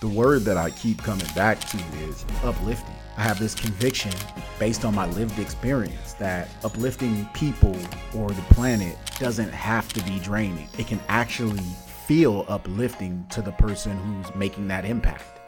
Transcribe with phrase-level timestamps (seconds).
[0.00, 1.76] the word that I keep coming back to
[2.08, 2.94] is uplifting.
[3.18, 4.12] I have this conviction
[4.58, 7.76] based on my lived experience that uplifting people
[8.16, 10.68] or the planet doesn't have to be draining.
[10.78, 11.62] It can actually
[12.06, 15.38] feel uplifting to the person who's making that impact.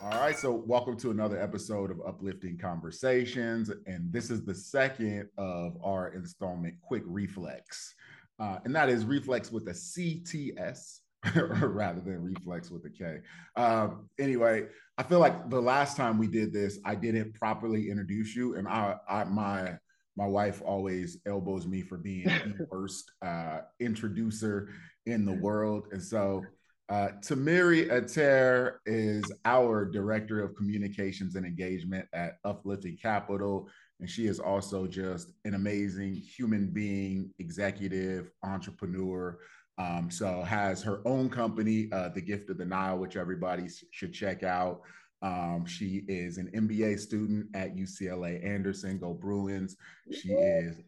[0.00, 3.70] All right, so welcome to another episode of Uplifting Conversations.
[3.86, 7.94] And this is the second of our installment, Quick Reflects.
[8.38, 11.00] Uh, and that is Reflects with a CTS
[11.34, 13.18] rather than reflex with a K.
[13.56, 14.66] Um, anyway,
[14.98, 18.68] I feel like the last time we did this, I didn't properly introduce you, and
[18.68, 19.78] I, I my
[20.16, 24.68] my wife always elbows me for being the worst uh, introducer
[25.06, 26.42] in the world, and so.
[26.90, 34.26] Uh, Tamerri Ater is our director of communications and engagement at Uplifting Capital, and she
[34.26, 39.38] is also just an amazing human being, executive, entrepreneur.
[39.76, 44.12] Um, so has her own company, uh, The Gift of the Nile, which everybody should
[44.12, 44.82] check out.
[45.22, 48.98] Um, she is an MBA student at UCLA Anderson.
[48.98, 49.76] Go Bruins!
[50.12, 50.82] She is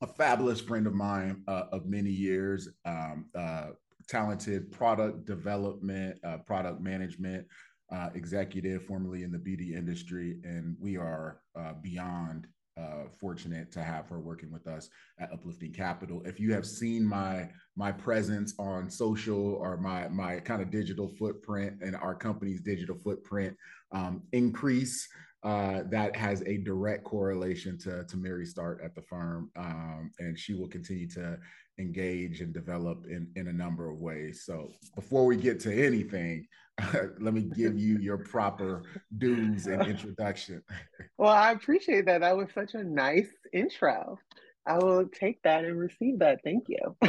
[0.00, 2.68] a fabulous friend of mine uh, of many years.
[2.84, 3.70] Um, uh,
[4.08, 7.46] talented product development, uh, product management
[7.90, 13.82] uh, executive, formerly in the beauty industry, and we are uh, beyond uh, fortunate to
[13.82, 16.22] have her working with us at Uplifting Capital.
[16.24, 21.08] If you have seen my my presence on social or my my kind of digital
[21.08, 23.56] footprint and our company's digital footprint
[23.92, 25.08] um, increase,
[25.44, 30.54] uh, that has a direct correlation to Tamerri start at the firm, um, and she
[30.54, 31.38] will continue to
[31.78, 34.44] engage and develop in in a number of ways.
[34.46, 36.46] So before we get to anything,
[37.20, 38.82] let me give you your proper
[39.18, 40.62] dues and introduction.
[41.16, 42.22] Well, I appreciate that.
[42.22, 44.18] That was such a nice intro.
[44.66, 46.40] I will take that and receive that.
[46.42, 46.96] Thank you.
[47.02, 47.08] you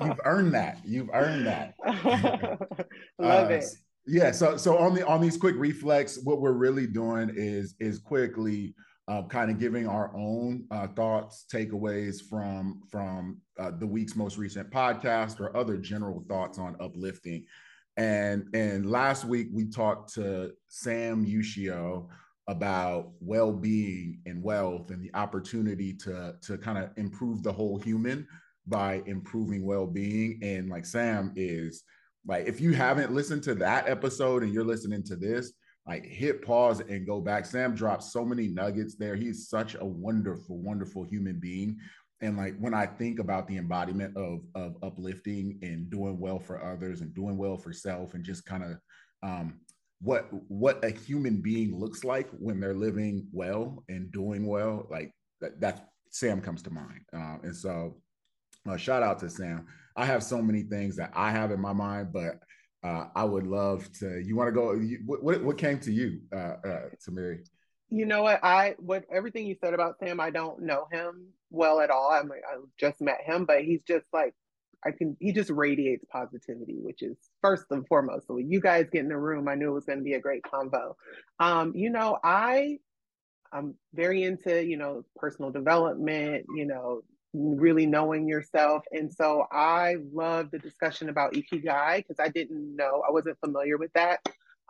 [0.00, 0.78] have earned that.
[0.84, 1.74] You've earned that.
[3.18, 3.64] Love uh, it.
[4.06, 4.30] Yeah.
[4.30, 8.74] So so on the on these quick reflects, what we're really doing is is quickly
[9.08, 14.38] uh, kind of giving our own uh, thoughts, takeaways from from uh, the week's most
[14.38, 17.44] recent podcast or other general thoughts on uplifting.
[17.96, 22.08] And and last week we talked to Sam Ushio
[22.48, 28.26] about well-being and wealth and the opportunity to to kind of improve the whole human
[28.68, 30.38] by improving well-being.
[30.42, 31.82] And like Sam is
[32.26, 35.52] like, if you haven't listened to that episode and you're listening to this,
[35.86, 37.46] like hit pause and go back.
[37.46, 39.14] Sam dropped so many nuggets there.
[39.14, 41.78] He's such a wonderful, wonderful human being
[42.20, 46.62] and like when i think about the embodiment of of uplifting and doing well for
[46.62, 48.78] others and doing well for self and just kind of
[49.22, 49.60] um,
[50.00, 55.10] what what a human being looks like when they're living well and doing well like
[55.40, 57.96] that, that's sam comes to mind uh, and so
[58.68, 59.66] uh, shout out to sam
[59.96, 62.38] i have so many things that i have in my mind but
[62.84, 66.20] uh, i would love to you want to go you, what, what came to you
[66.32, 67.46] uh, uh, Tamerri
[67.88, 71.80] you know what i what everything you said about sam i don't know him well
[71.80, 72.10] at all.
[72.10, 74.34] I'm I just met him, but he's just like
[74.84, 78.26] I can he just radiates positivity, which is first and foremost.
[78.26, 80.14] So when you guys get in the room, I knew it was going to be
[80.14, 80.94] a great convo.
[81.40, 82.78] Um, you know, I
[83.52, 88.82] I'm very into, you know, personal development, you know, really knowing yourself.
[88.92, 93.76] And so I love the discussion about Ikigai because I didn't know, I wasn't familiar
[93.78, 94.20] with that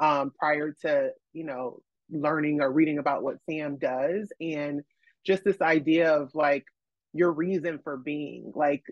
[0.00, 1.80] um, prior to, you know,
[2.10, 4.32] learning or reading about what Sam does.
[4.40, 4.82] And
[5.24, 6.64] just this idea of like
[7.16, 8.84] your reason for being like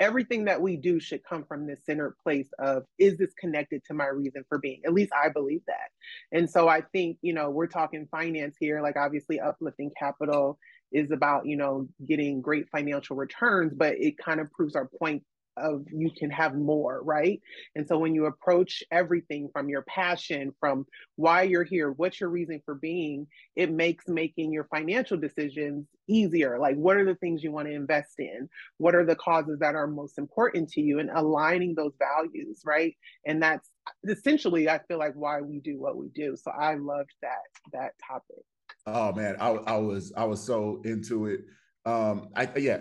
[0.00, 3.94] everything that we do should come from this centered place of is this connected to
[3.94, 5.90] my reason for being at least i believe that
[6.32, 10.58] and so i think you know we're talking finance here like obviously uplifting capital
[10.92, 15.22] is about you know getting great financial returns but it kind of proves our point
[15.56, 17.40] of you can have more, right?
[17.74, 20.86] And so when you approach everything from your passion, from
[21.16, 26.58] why you're here, what's your reason for being, it makes making your financial decisions easier.
[26.58, 28.48] Like, what are the things you want to invest in?
[28.78, 30.98] What are the causes that are most important to you?
[30.98, 32.94] And aligning those values, right?
[33.24, 33.68] And that's
[34.06, 36.36] essentially, I feel like, why we do what we do.
[36.36, 37.38] So I loved that
[37.72, 38.44] that topic.
[38.86, 41.40] Oh man, I, I was I was so into it.
[41.84, 42.78] Um, I yeah,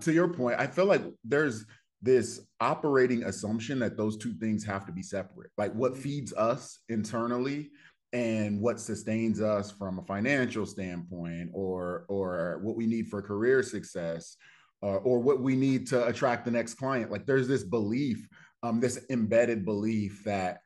[0.00, 1.64] to your point, I feel like there's
[2.02, 6.02] this operating assumption that those two things have to be separate like what mm-hmm.
[6.02, 7.70] feeds us internally
[8.12, 13.62] and what sustains us from a financial standpoint or or what we need for career
[13.62, 14.36] success
[14.82, 18.28] uh, or what we need to attract the next client like there's this belief
[18.62, 20.60] um this embedded belief that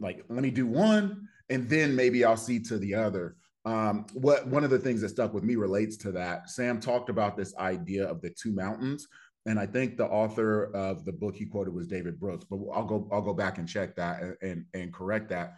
[0.00, 3.36] like let me do one and then maybe i'll see to the other
[3.68, 7.10] um, what one of the things that stuck with me relates to that sam talked
[7.10, 9.06] about this idea of the two mountains
[9.48, 12.84] and I think the author of the book he quoted was David Brooks, but I'll
[12.84, 15.54] go I'll go back and check that and and, and correct that.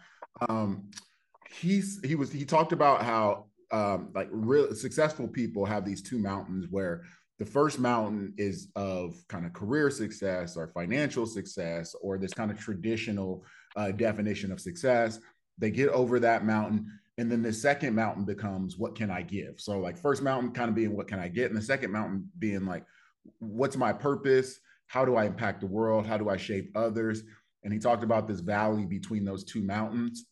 [0.47, 0.89] Um,
[1.49, 6.19] he's he was he talked about how um, like real successful people have these two
[6.19, 7.03] mountains where
[7.37, 12.51] the first mountain is of kind of career success or financial success or this kind
[12.51, 13.43] of traditional
[13.75, 15.19] uh, definition of success.
[15.57, 16.87] They get over that mountain.
[17.17, 19.59] And then the second mountain becomes what can I give?
[19.59, 21.51] So, like, first mountain kind of being what can I get?
[21.51, 22.85] And the second mountain being like,
[23.39, 24.59] what's my purpose?
[24.87, 26.05] How do I impact the world?
[26.05, 27.23] How do I shape others?
[27.63, 30.25] And he talked about this valley between those two mountains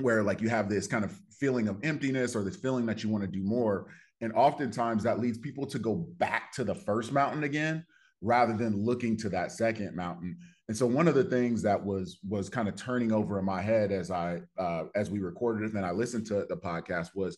[0.00, 3.08] where like you have this kind of feeling of emptiness or this feeling that you
[3.08, 3.86] want to do more
[4.20, 7.84] and oftentimes that leads people to go back to the first mountain again
[8.24, 10.36] rather than looking to that second mountain
[10.68, 13.60] and so one of the things that was was kind of turning over in my
[13.60, 17.36] head as i uh, as we recorded it and i listened to the podcast was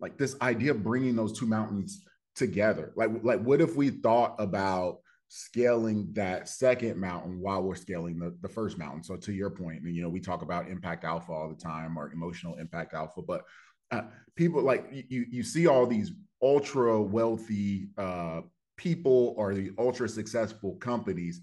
[0.00, 2.04] like this idea of bringing those two mountains
[2.34, 4.98] together like like what if we thought about
[5.28, 9.02] scaling that second mountain while we're scaling the, the first mountain.
[9.02, 12.12] So to your point, you know, we talk about impact alpha all the time or
[12.12, 13.42] emotional impact alpha, but
[13.90, 14.02] uh,
[14.36, 18.42] people like you, you see all these ultra wealthy uh,
[18.76, 21.40] people or the ultra successful companies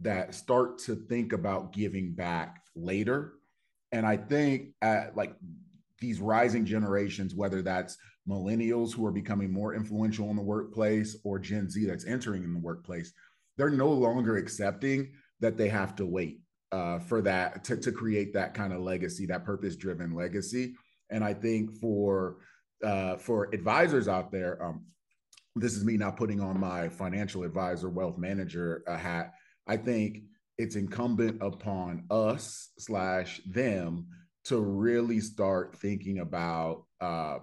[0.00, 3.34] that start to think about giving back later.
[3.92, 5.34] And I think at like
[6.00, 7.98] these rising generations, whether that's
[8.28, 12.54] millennials who are becoming more influential in the workplace or Gen Z that's entering in
[12.54, 13.12] the workplace,
[13.56, 16.40] they're no longer accepting that they have to wait
[16.72, 20.74] uh, for that to, to create that kind of legacy, that purpose driven legacy.
[21.10, 22.36] And I think for
[22.82, 24.86] uh, for advisors out there, um,
[25.56, 29.34] this is me not putting on my financial advisor, wealth manager uh, hat.
[29.66, 30.22] I think
[30.58, 34.06] it's incumbent upon us slash them
[34.44, 37.38] to really start thinking about uh,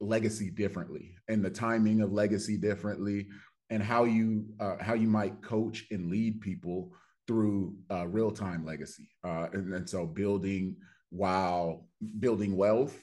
[0.00, 3.28] legacy differently and the timing of legacy differently
[3.70, 6.92] and how you uh, how you might coach and lead people
[7.26, 9.08] through uh, real time legacy.
[9.24, 10.76] Uh, and, and so building
[11.10, 11.86] while
[12.18, 12.96] building wealth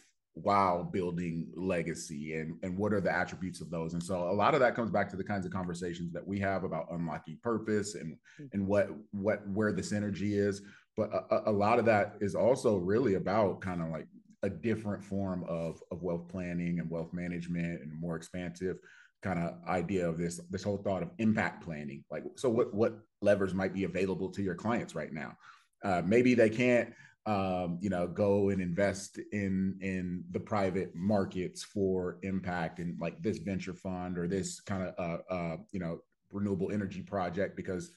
[0.44, 3.94] while building legacy and and what are the attributes of those.
[3.94, 6.40] And so a lot of that comes back to the kinds of conversations that we
[6.40, 8.18] have about unlocking purpose and
[8.54, 10.62] and what what where the synergy is.
[10.96, 14.08] But a, a lot of that is also really about kind of like
[14.44, 18.78] a different form of of wealth planning and wealth management and more expansive
[19.24, 22.04] kind of idea of this this whole thought of impact planning.
[22.12, 25.36] Like so what what levers might be available to your clients right now?
[25.84, 26.94] Uh, maybe they can't
[27.28, 33.22] um, you know go and invest in in the private markets for impact and like
[33.22, 36.00] this venture fund or this kind of uh, uh, you know
[36.32, 37.92] renewable energy project because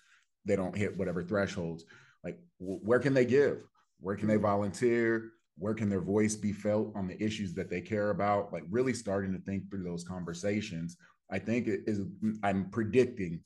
[0.45, 1.85] they don't hit whatever thresholds.
[2.25, 3.63] Like w- where can they give?
[4.01, 5.31] Where can they volunteer?
[5.57, 8.53] Where can their voice be felt on the issues that they care about?
[8.53, 10.97] Like really starting to think through those conversations
[11.31, 12.01] i think it is
[12.43, 13.41] i'm predicting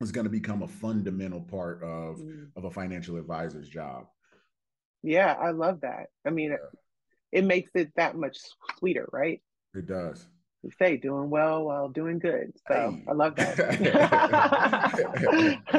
[0.00, 2.48] is going to become a fundamental part of mm.
[2.56, 4.06] of a financial advisor's job
[5.06, 6.56] yeah i love that i mean yeah.
[7.32, 8.36] it, it makes it that much
[8.78, 9.40] sweeter right
[9.74, 10.26] it does
[10.66, 12.52] you say doing well while doing good.
[12.66, 13.04] So hey.
[13.08, 13.56] I love that.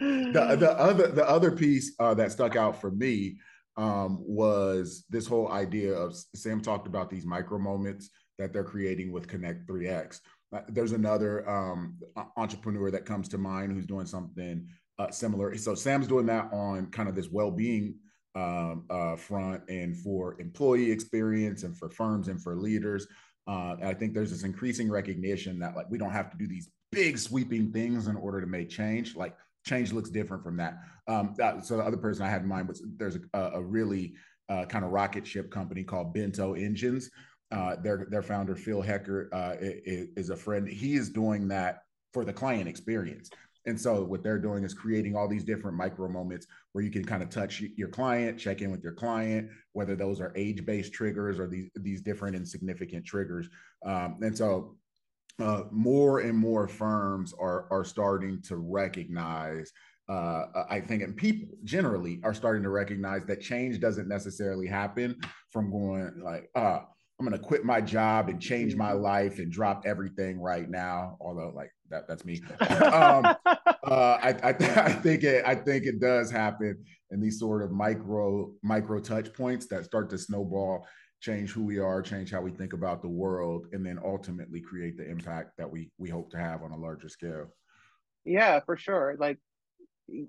[0.00, 3.38] the, the other the other piece uh, that stuck out for me
[3.76, 9.12] um, was this whole idea of Sam talked about these micro moments that they're creating
[9.12, 10.18] with Connect 3X.
[10.52, 11.98] Uh, there's another um,
[12.36, 14.66] entrepreneur that comes to mind who's doing something
[14.98, 15.56] uh, similar.
[15.58, 17.96] So Sam's doing that on kind of this well-being
[18.36, 23.06] um, uh, front and for employee experience and for firms and for leaders.
[23.48, 26.68] Uh, I think there's this increasing recognition that like we don't have to do these
[26.92, 29.16] big sweeping things in order to make change.
[29.16, 30.78] Like change looks different from that.
[31.08, 34.14] Um, that so the other person I had in mind was there's a, a really
[34.48, 37.10] uh, kind of rocket ship company called Bento Engines.
[37.52, 40.68] Uh, their their founder Phil Hecker uh, is, is, a friend.
[40.68, 41.78] He is doing that
[42.12, 43.30] for the client experience.
[43.66, 47.04] And so what they're doing is creating all these different micro moments where you can
[47.04, 51.38] kind of touch your client, check in with your client, whether those are age-based triggers
[51.38, 53.48] or these these different and significant triggers.
[53.84, 54.76] Um, and so
[55.40, 59.72] uh, more and more firms are are starting to recognize
[60.08, 65.18] uh, I think, and people generally are starting to recognize that change doesn't necessarily happen
[65.50, 66.80] from going like, uh,
[67.18, 69.02] I'm going to quit my job and change my mm-hmm.
[69.02, 71.16] life and drop everything right now.
[71.20, 72.42] Although, like that, that's me.
[72.60, 77.62] um, uh, I, I, I, think it, I think it does happen in these sort
[77.62, 80.86] of micro, micro touch points that start to snowball
[81.20, 84.98] change who we are, change how we think about the world, and then ultimately create
[84.98, 87.46] the impact that we we hope to have on a larger scale.
[88.24, 89.16] Yeah, for sure.
[89.18, 89.38] Like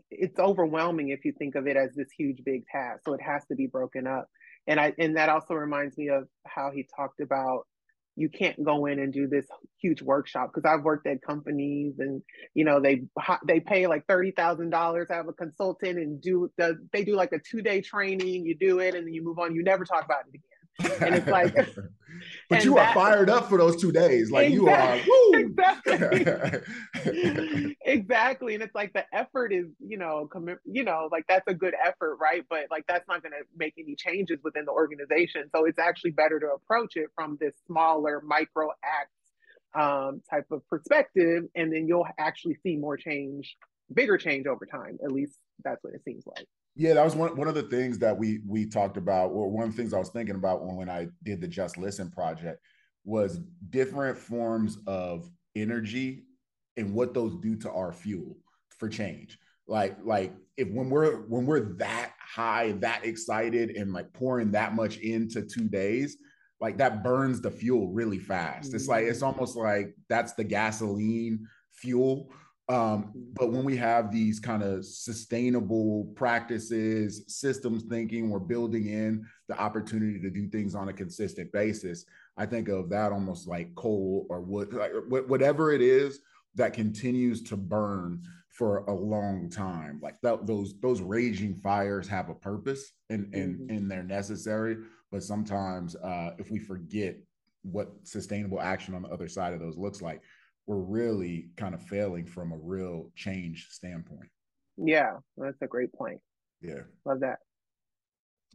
[0.09, 3.01] it's overwhelming if you think of it as this huge big task.
[3.05, 4.27] So it has to be broken up.
[4.67, 7.65] And I and that also reminds me of how he talked about
[8.15, 9.45] you can't go in and do this
[9.79, 12.23] huge workshop because I've worked at companies and
[12.55, 13.03] you know they
[13.47, 15.07] they pay like thirty thousand dollars.
[15.09, 18.45] have a consultant and do the they do like a two day training.
[18.45, 19.55] You do it and then you move on.
[19.55, 20.41] You never talk about it again
[21.01, 21.55] and it's like
[22.49, 24.31] but you that, are fired up for those two days.
[24.31, 26.61] Like exactly, you are exactly.
[27.85, 28.53] exactly.
[28.53, 31.73] And it's like the effort is you know com- you know like that's a good
[31.83, 32.43] effort right?
[32.49, 35.49] But like that's not going to make any changes within the organization.
[35.55, 39.11] So it's actually better to approach it from this smaller micro act
[39.75, 43.57] um, type of perspective and then you'll actually see more change
[43.93, 46.45] bigger change over time at least that's what it seems like
[46.77, 49.67] yeah, that was one, one of the things that we we talked about, or one
[49.67, 52.61] of the things I was thinking about when, when I did the Just Listen project
[53.03, 53.39] was
[53.71, 56.25] different forms of energy
[56.77, 58.37] and what those do to our fuel
[58.77, 59.39] for change.
[59.67, 64.75] Like, like if when we're when we're that high, that excited, and like pouring that
[64.75, 66.17] much into two days,
[66.61, 68.75] like that burns the fuel really fast.
[68.75, 69.25] It's like it's mm-hmm.
[69.25, 72.29] almost like that's the gasoline fuel
[72.69, 79.25] um, but when we have these kind of sustainable practices, systems thinking, we're building in
[79.47, 82.05] the opportunity to do things on a consistent basis.
[82.35, 86.19] I think of that almost like coal or wood, like whatever it is
[86.55, 89.99] that continues to burn for a long time.
[90.03, 93.77] Like that, those those raging fires have a purpose and and mm-hmm.
[93.77, 94.77] and they're necessary.
[95.09, 97.17] But sometimes uh, if we forget
[97.61, 100.21] what sustainable action on the other side of those looks like,
[100.67, 104.29] we're really kind of failing from a real change standpoint.
[104.77, 106.19] Yeah, that's a great point.
[106.61, 106.81] Yeah.
[107.05, 107.39] Love that.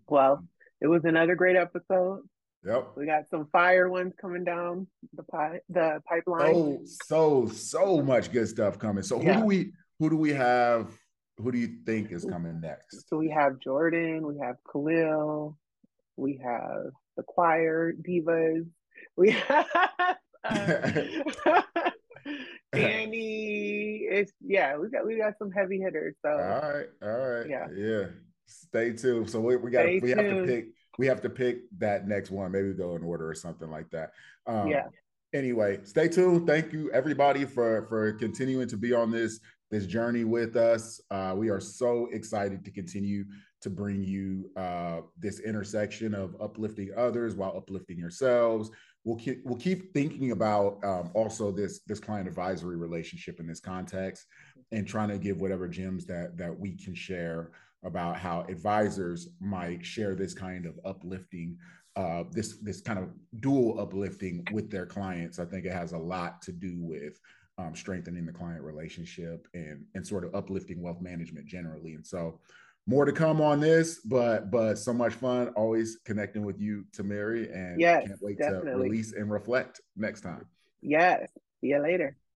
[0.07, 0.45] Well,
[0.81, 2.21] it was another great episode.
[2.64, 2.92] Yep.
[2.97, 6.54] We got some fire ones coming down the pi- the pipeline.
[6.54, 9.02] Oh, so so much good stuff coming.
[9.02, 9.40] So who yeah.
[9.40, 10.92] do we who do we have?
[11.38, 13.09] Who do you think is coming next?
[13.09, 15.59] So we have Jordan, we have Khalil,
[16.16, 16.85] we have
[17.16, 18.69] the choir divas,
[19.16, 19.66] we have
[20.45, 21.62] uh,
[22.73, 26.14] Danny, it's yeah, we got we got some heavy hitters.
[26.25, 28.05] So all right, all right, yeah, yeah.
[28.47, 29.31] Stay tuned.
[29.31, 30.21] So we, we got we tuned.
[30.21, 30.67] have to pick
[30.99, 32.52] we have to pick that next one.
[32.52, 34.12] Maybe go in order or something like that.
[34.47, 34.87] Um, yeah.
[35.35, 36.47] Anyway, stay tuned.
[36.47, 41.00] Thank you everybody for for continuing to be on this this journey with us.
[41.11, 43.25] Uh, we are so excited to continue
[43.62, 48.71] to bring you uh, this intersection of uplifting others while uplifting yourselves
[49.04, 53.61] we'll keep we'll keep thinking about um, also this this client advisory relationship in this
[53.61, 54.26] context
[54.71, 57.50] and trying to give whatever gems that that we can share
[57.85, 61.56] about how advisors might share this kind of uplifting
[61.97, 65.38] uh, this this kind of dual uplifting with their clients.
[65.38, 67.21] I think it has a lot to do with
[67.59, 71.94] um, strengthening the client relationship and and sort of uplifting wealth management generally.
[71.94, 72.40] And so
[72.86, 77.52] more to come on this, but but so much fun always connecting with you, Tamerri,
[77.54, 78.70] and yes, can't wait definitely.
[78.70, 80.46] to release and reflect next time.
[80.80, 81.28] Yes.
[81.60, 82.16] See you later.